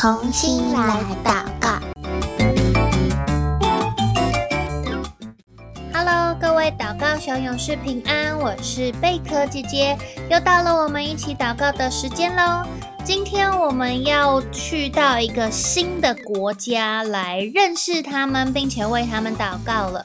[0.00, 1.78] 重新来祷告。
[5.92, 9.98] Hello，各位祷告小勇士平安，我是贝壳姐姐，
[10.30, 12.64] 又到了我们一起祷告的时间喽。
[13.04, 20.02] 今天我们要去到一个新的国家来认识他们，并且为他们祷告了。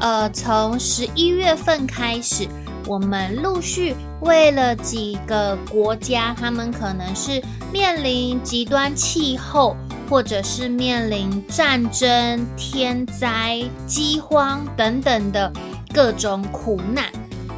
[0.00, 2.48] 呃，从十一月份开始。
[2.86, 9.76] 我们陆续为了几个国家，他们可能是面临极端气候，
[10.08, 15.52] 或者是面临战争、天灾、饥荒等等的
[15.94, 17.04] 各种苦难，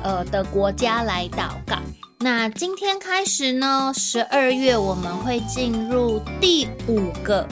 [0.03, 1.77] 呃的国家来祷告。
[2.19, 7.47] 那今天开始呢，十二月我们会进入第五个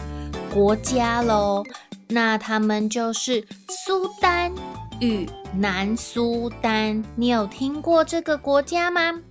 [0.53, 1.63] 国家喽。
[2.09, 4.53] 那他们就是苏丹
[5.01, 9.23] 与南苏丹，你有听过这个国家吗？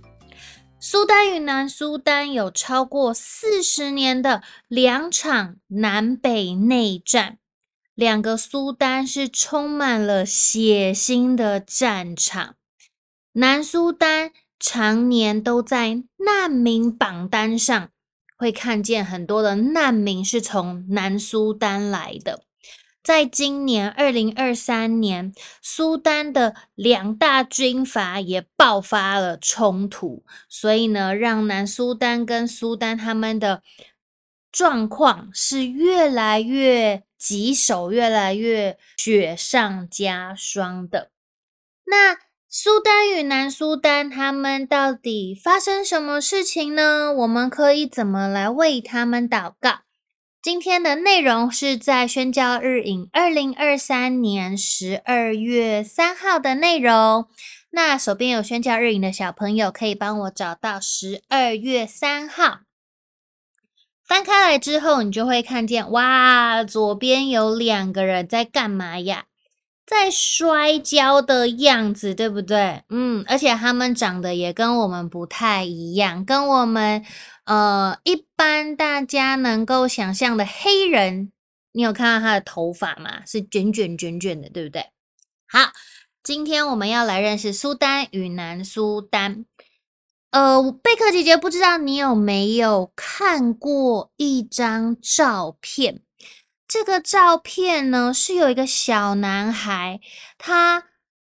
[0.80, 7.38] 苏丹与南苏丹有超过四十年的两场南北内战，
[7.94, 12.56] 两个苏丹是充满了血腥的战场。
[13.32, 17.88] 南苏丹常年都在难民榜单上，
[18.36, 22.44] 会看见很多的难民是从南苏丹来的。
[23.04, 33.62] 在今年二零二三年，苏丹的两大军阀也爆发了冲突，所以呢，让南苏丹跟苏丹他们的
[34.50, 41.10] 状况是越来越棘手，越来越雪上加霜的。
[41.84, 42.16] 那
[42.48, 47.12] 苏丹与南苏丹他们到底发生什么事情呢？
[47.12, 49.80] 我们可以怎么来为他们祷告？
[50.44, 57.26] 今天的内容是在宣教日影二零二三年十二月三号的内容。
[57.70, 62.58] 那手边有宣教日影的小朋友，可以帮我找到十二月三号。
[64.06, 69.24] 翻开来之后，你就会看见，哇，左边有两个人在干嘛呀？
[69.86, 72.82] 在摔跤的样子，对不对？
[72.90, 77.02] 嗯，而且他们长得也跟我们不太一样，跟我们。
[77.44, 81.30] 呃，一般大家能够想象的黑人，
[81.72, 83.22] 你有看到他的头发吗？
[83.26, 84.86] 是卷卷卷卷的，对不对？
[85.46, 85.72] 好，
[86.22, 89.44] 今天我们要来认识苏丹与南苏丹。
[90.30, 96.00] 呃，贝克姐姐不知道你有没有看过一张照片？
[96.66, 100.00] 这个照片呢，是有一个小男孩，
[100.38, 100.84] 他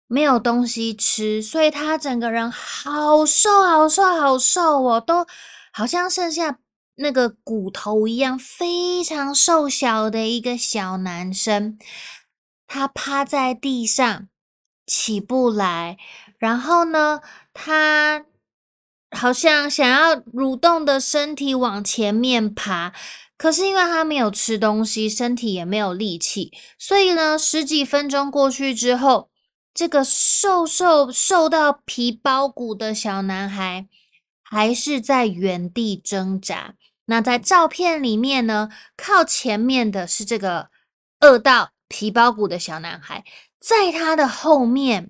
[0.08, 5.28] 没有东西吃，所以他整个人好瘦，好瘦，好瘦哦，都。
[5.78, 6.58] 好像剩下
[6.96, 11.78] 那个骨头一样，非常瘦小的一个小男生，
[12.66, 14.28] 他趴在地上
[14.88, 16.00] 起不来，
[16.40, 17.22] 然后呢，
[17.54, 18.26] 他
[19.12, 22.92] 好像想要蠕动的身体往前面爬，
[23.38, 29.30] 可是因为他没有吃东西，身体也没有力气，所以呢，十几分钟过去之后，
[29.76, 33.88] 这个瘦瘦瘦到皮包骨的小男孩。
[34.50, 36.76] 还是在原地挣扎。
[37.06, 40.70] 那在照片里面呢，靠前面的是这个
[41.20, 43.24] 饿到皮包骨的小男孩，
[43.60, 45.10] 在他的后面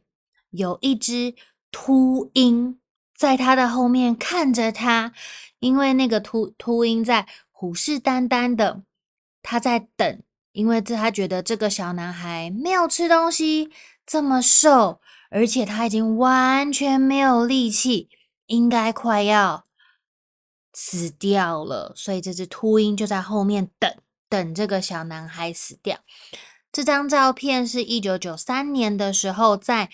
[0.52, 1.36] 有一只
[1.72, 2.80] 秃鹰，
[3.16, 5.14] 在他的后面看着他，
[5.60, 8.84] 因为那个秃秃鹰在虎视眈眈的，
[9.42, 10.22] 他在等，
[10.52, 13.72] 因为这他觉得这个小男孩没有吃东西，
[14.06, 18.10] 这么瘦，而且他已经完全没有力气。
[18.48, 19.66] 应该快要
[20.74, 23.94] 死掉了，所以这只秃鹰就在后面等，
[24.30, 26.00] 等这个小男孩死掉。
[26.72, 29.90] 这张照片是一九九三年的时候，在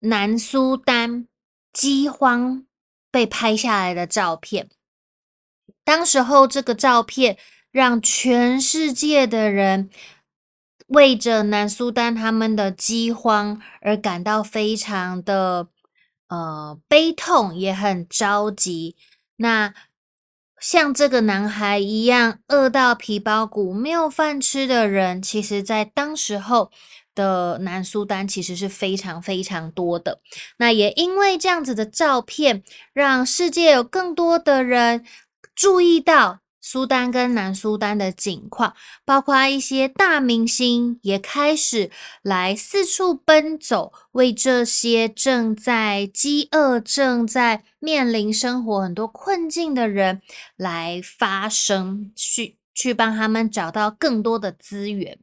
[0.00, 1.26] 南苏丹
[1.72, 2.66] 饥荒
[3.10, 4.68] 被拍下来的照片。
[5.84, 7.36] 当时候，这个照片
[7.70, 9.90] 让全世界的人
[10.88, 15.68] 为着南苏丹他们的饥荒而感到非常的。
[16.32, 18.96] 呃，悲痛也很着急。
[19.36, 19.74] 那
[20.58, 26.70] 像这个男孩一样饿到皮包骨、没有饭吃的人，其实在当时候
[27.14, 30.22] 的南苏丹其实是非常非常多的。
[30.56, 32.62] 那也因为这样子的照片，
[32.94, 35.04] 让世界有更多的人
[35.54, 36.41] 注意到。
[36.64, 41.90] 苏丹跟南苏丹的景况，包括一些大明星也开始
[42.22, 50.22] 来四处奔走，为这些正在饥饿、正在面临生活很多困境的人
[50.56, 55.18] 来发声，去去帮他们找到更多的资源。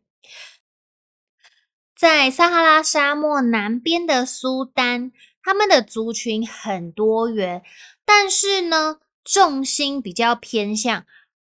[1.98, 7.64] 在撒哈拉沙漠南边的苏丹，他们的族群很多元，
[8.04, 11.06] 但是呢，重心比较偏向。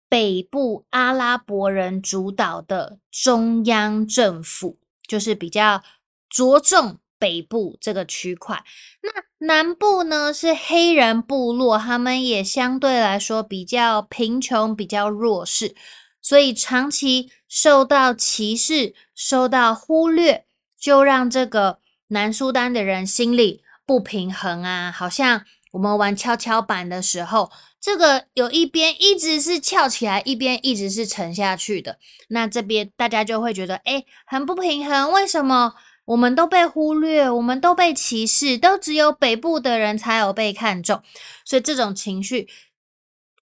[0.09, 4.79] 北部阿拉伯人主导的中央政府，
[5.09, 5.83] 就是比较
[6.29, 8.63] 着重北部这个区块。
[9.03, 15.75] 那南部呢，是黑人部落，他们也相对来说比较贫穷，比较弱势，
[16.23, 20.47] 所以长期受到歧视、受到忽略，
[20.79, 27.51] 就让这个南苏丹的人心里不平衡啊，好像我们玩跷跷板的时候。
[27.85, 31.99] 这个有一边一直是翘起来，一边一直是沉下去的，
[32.29, 35.13] 那这边大家就会觉得，哎，很不平衡。
[35.13, 35.75] 为什么
[36.07, 41.03] 我们都被忽略，我们都被歧视，都只有北部的人才有被看重？
[41.45, 42.49] 所以这种情绪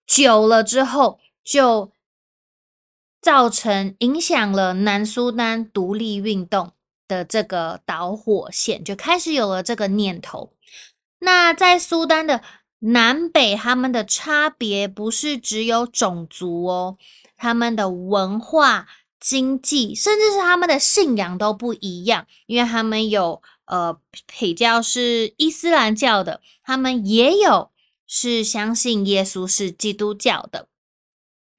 [0.09, 1.93] 久了之后，就
[3.21, 6.73] 造成影响了南苏丹独立运动
[7.07, 10.53] 的这个导火线，就开始有了这个念头。
[11.21, 12.43] 那在苏丹的。
[12.85, 16.99] 南北他们的差别不是只有种族哦，
[17.37, 18.89] 他们的文化、
[19.21, 22.27] 经济，甚至是他们的信仰都不一样。
[22.47, 23.97] 因为他们有呃
[24.27, 27.71] 比较是伊斯兰教的，他们也有
[28.07, 30.67] 是相信耶稣是基督教的。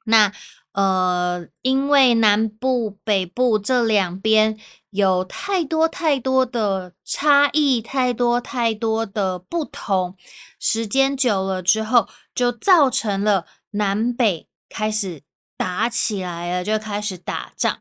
[0.04, 0.34] 那
[0.74, 4.58] 呃，因为南部、北部这两边
[4.90, 10.16] 有太多太多的差异，太多太多的不同。
[10.60, 15.22] 时间久了之后，就造成了南北开始
[15.58, 17.80] 打起来了，就开始打仗。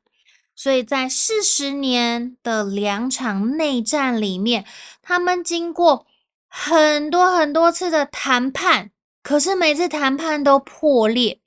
[0.55, 4.65] 所以在四十年的两场内战里面，
[5.01, 6.07] 他们经过
[6.47, 8.91] 很多很多次的谈判，
[9.23, 11.41] 可是每次谈判都破裂，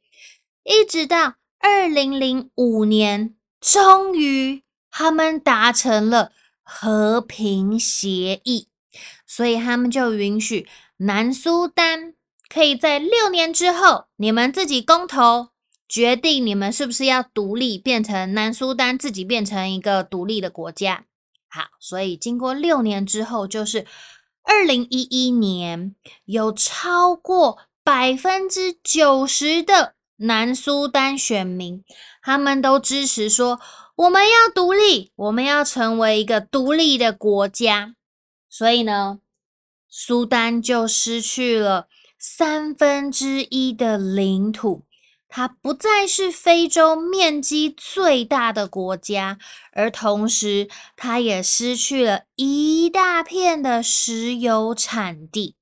[0.66, 6.32] 一直到二零零五年，终于他们达成了
[6.64, 8.68] 和平协议，
[9.28, 10.68] 所以他们就允许。
[10.98, 12.16] 南苏丹
[12.50, 15.50] 可以在六年之后，你们自己公投
[15.88, 21.06] 决定，你们是不是要独立，变成南苏丹自己变成一个独立的国家。
[21.48, 23.86] 好，所以经过六年之后，就是
[24.44, 25.94] 二零一一年，
[26.26, 31.84] 有超过百分之九十的南苏丹选民，
[32.22, 33.60] 他们都支持说，
[33.96, 37.96] 我们要独立，我们要成为一个独立的国家。
[38.50, 39.20] 所以呢，
[39.90, 44.86] 苏丹就失去了三分之一的领土，
[45.28, 49.38] 它不再是非洲面积最大的国家，
[49.74, 55.56] 而同时，它也失去了一大片的石油产地。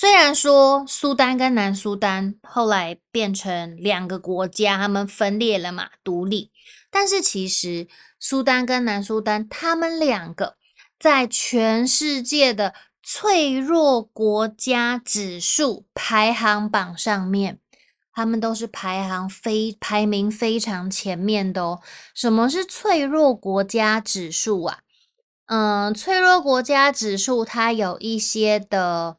[0.00, 6.50] 虽然说苏丹跟南苏丹后来变成两个国家，他们分裂了嘛，独立，
[6.90, 7.86] 但是其实
[8.18, 10.56] 苏丹跟南苏丹他们两个
[10.98, 17.58] 在全世界的脆弱国家指数排行榜上面，
[18.14, 21.80] 他们都是排行非排名非常前面的哦。
[22.14, 24.78] 什么是脆弱国家指数啊？
[25.44, 29.18] 嗯，脆弱国家指数它有一些的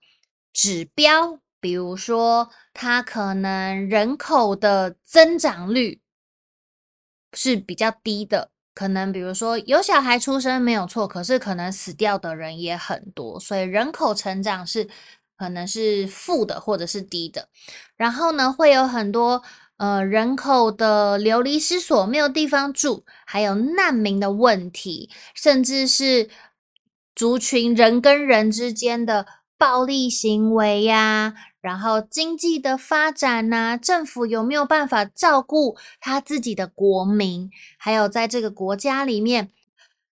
[0.54, 6.02] 指标，比如说它可能人口的增长率
[7.34, 8.50] 是比较低的。
[8.74, 14.88] 可能比如说有小孩出生没有错，可是可能死掉的人也很多，所以人口成长是
[15.38, 17.50] 可能是负的或者是低的。
[17.98, 19.44] 然后呢，会有很多
[19.76, 26.30] 呃人口的流离失所，没有地方住，还有难民的问题，甚至是
[27.14, 29.28] 族群人跟人之间的
[29.62, 31.36] 暴力行为呀。
[31.62, 37.52] 然后经济的发展呐、政府有没有办法照顾他自己的国民？
[37.78, 39.52] 还有在这个国家里面，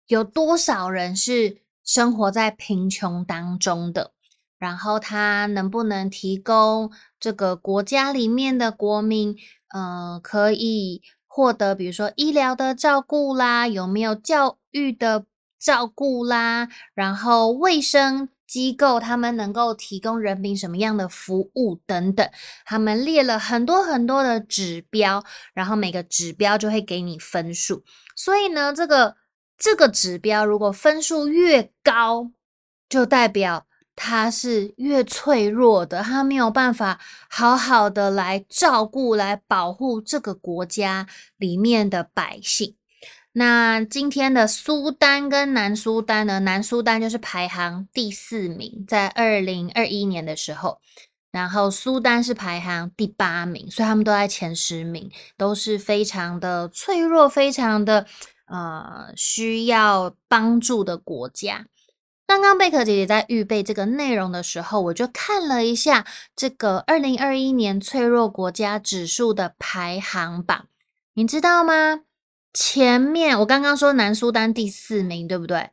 [0.05, 4.11] 有多少人是生活在贫穷当中的？
[4.59, 9.35] 然后他能不能提供这个国家里面的国民，
[9.73, 15.25] 呃，可以获得比如说医疗的照顾啦，有没有教育的
[15.57, 16.69] 照顾啦？
[16.93, 18.29] 然后卫生。
[18.49, 22.27] 机构他们能够提供人民什么样的服务等等，
[22.65, 27.83] 他们列了很多很多的指标，然后每个指标就会给你分数。
[28.15, 29.15] 所以呢，这个
[29.55, 32.31] 这个指标如果分数越高，
[32.89, 41.05] 就代表它是越脆弱的，它没有办法好好的来照顾、来保护这个国家
[41.37, 42.78] 里面的百姓。
[43.33, 46.39] 那今天的苏丹跟南苏丹呢？
[46.39, 50.79] 南苏丹就是排行第四名，在二零二一年的时候，
[51.31, 58.07] 然后苏丹是排行第八名，所以他们都在前十名，都是非常的脆弱、非常的
[58.47, 61.67] 呃需要帮助的国家。
[62.25, 66.05] 刚刚贝壳姐姐在预备这个内容的时候，我就看了一下
[66.35, 70.65] 这个二零二一年脆弱国家指数的排行榜，
[71.13, 72.01] 你知道吗？
[72.51, 75.69] 前面我刚刚说南苏丹第四名，对不对？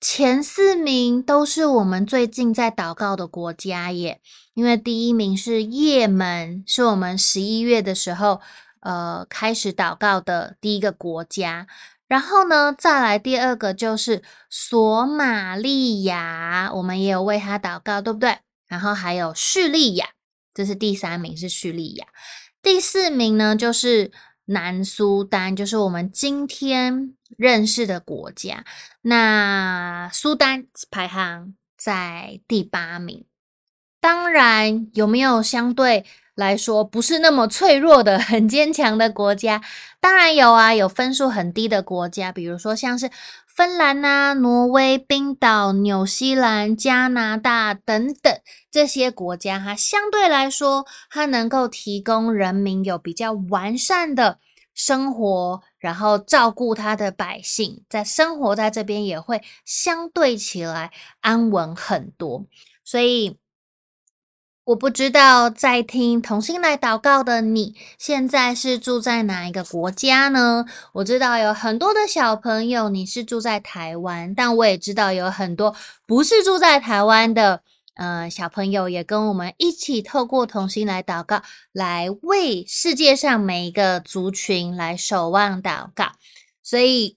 [0.00, 4.20] 前四名都是我们最近在祷告的国家耶，
[4.54, 8.40] 因为第一名是也门，是我们十一月的时候
[8.80, 11.66] 呃开始祷告的第一个国家。
[12.06, 18.38] 然后呢，再来第二个就是索马利亚，我们也有为他祷告，对不对？
[18.66, 20.10] 然后还有叙利亚，
[20.54, 22.06] 这是第三名，是叙利亚。
[22.62, 24.12] 第四名呢，就是。
[24.50, 28.64] 南苏丹就是我们今天认识的国家，
[29.02, 33.24] 那苏丹排行在第八名。
[34.00, 36.06] 当然，有没有相对
[36.38, 39.60] 来说不是那么脆弱的、 很坚强的国家？
[39.98, 43.10] 当然有啊，有分数很低的国家，比如说像是
[43.44, 48.32] 芬兰啊、挪威、冰岛、纽西兰、加拿大等等
[48.70, 54.38] 这些国家，哈，相对来说，它能够提供人民有比较完善的
[54.72, 62.44] 生活，然后照顾他的百姓，在生活在这边也会相对起来安稳很多，
[62.84, 63.38] 所以。
[64.68, 70.66] 我不知道在听同心来祷告的你，现在是住在哪一个国家呢？
[70.92, 77.62] 我知道有很多的小朋友你是住在台湾，但我也知道有很多不是住在台湾的，
[77.94, 81.40] 呃，小朋友也跟我们一起透过同心来祷告，
[81.72, 86.12] 来为世界上每一个族群来守望祷告。
[86.62, 87.16] 所以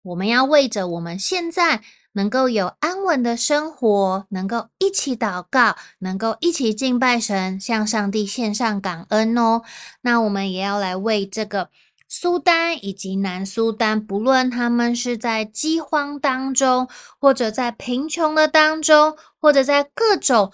[0.00, 1.82] 我们要为着我们现在。
[2.18, 9.62] 能够有安稳的生活，能够一起祷告，能够一起敬拜神，向上帝献上感恩哦。
[10.00, 11.70] 那我们也要来为这个
[12.08, 16.88] 苏丹以及南苏丹，不论他们是在饥荒当中，
[17.20, 20.52] 或者在贫穷的当中，或者在各种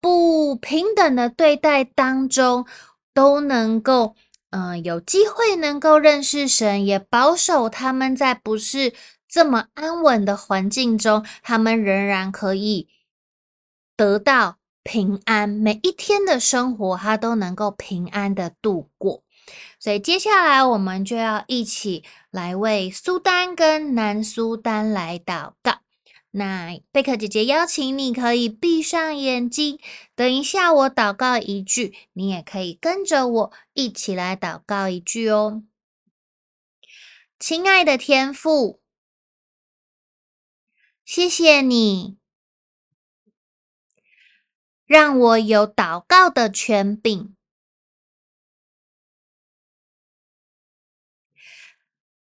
[0.00, 2.64] 不平等的对待当中，
[3.12, 4.16] 都能够，
[4.48, 8.94] 嗯、有机会能够认识神，也保守他们在不是。
[9.32, 12.86] 这么安稳的环境中，他们仍然可以
[13.96, 19.24] 得到平安，每一天的生活他都能够平安的度过。
[19.78, 25.78] 所以接下来我们就要一起来为苏丹跟南苏丹来祷告。
[26.32, 29.78] 那贝克姐姐邀请你可以闭上眼睛，
[30.14, 35.62] 等一下我祷告一句，你也可以跟着我一起来祷告一句哦。
[37.38, 38.81] 亲爱的天父。
[41.14, 42.16] 谢谢你，
[44.86, 47.36] 让我有祷告的权柄。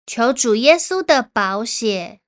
[0.05, 2.19] 求主耶稣的宝血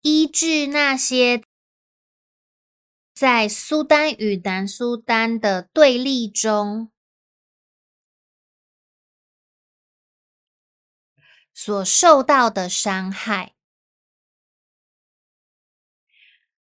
[0.00, 1.44] 医治那些
[3.14, 6.90] 在苏丹与南苏丹的对立中。
[11.58, 13.56] 所受到的伤害，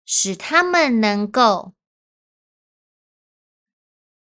[0.07, 1.75] 使他们能够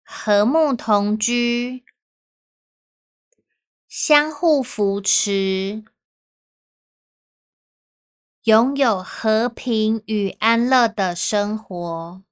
[0.02, 1.86] 和睦同居，
[3.88, 5.86] 相互扶持，
[8.46, 12.24] 拥有和平与安乐的生活。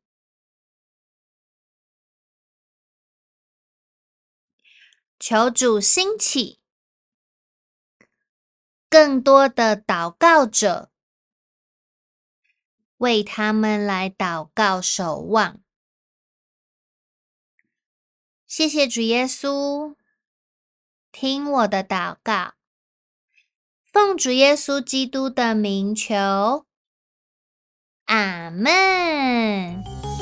[5.20, 6.63] 求主兴起。
[8.94, 10.92] 更多的祷告者，
[12.98, 15.60] 为他们来祷告守望。
[18.46, 19.96] 谢谢主耶稣，
[21.12, 22.54] 听我的祷告，
[23.92, 26.68] 奉主耶稣基督的名求，
[28.06, 30.13] 阿门。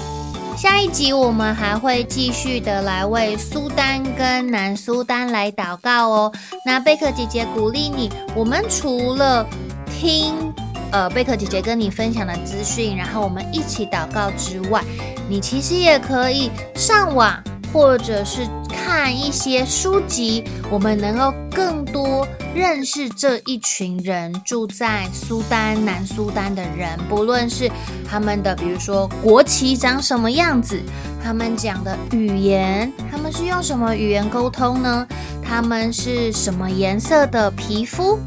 [0.61, 6.31] 下一集我们还会继续的来为苏丹跟南苏丹来祷告哦。
[6.63, 9.43] 那贝克姐姐鼓励你，我们除了
[9.87, 10.53] 听
[10.91, 14.83] 呃贝克姐姐跟你分享的资讯，然后我们一起祷告之外，
[15.27, 18.47] 你其实也可以上网或者是
[18.93, 27.71] 看一些书籍，我们能够更多认识这一群人住在苏丹、南苏丹的人，不论是
[28.05, 30.77] 他们的，比如说国旗长什么样子，
[31.23, 35.07] 他们讲的语言，他们是用什么语言沟通呢？
[35.41, 38.19] 他们是什么颜色的皮肤？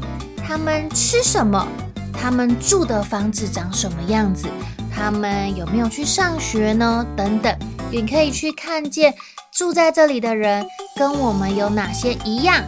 [0.43, 1.67] 他们吃什么？
[2.11, 4.47] 他们住的房子长什么样子？
[4.91, 7.05] 他们有没有去上学呢？
[7.15, 7.55] 等等，
[7.91, 9.13] 你可以去看见
[9.55, 10.65] 住在这里的人
[10.97, 12.63] 跟我们有哪些一样。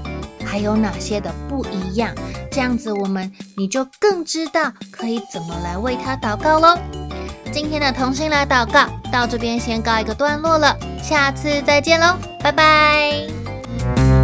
[0.45, 2.15] 还有哪些的不一样？
[2.49, 6.77] 这样子我们你就更知道可以怎么来为他祷告喽。
[7.51, 14.16] 今天的同心来祷告到这边先告一个段落了，下次再见喽，拜拜。